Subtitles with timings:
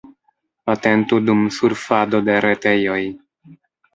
[0.73, 3.01] Atentu dum surfado de retejoj.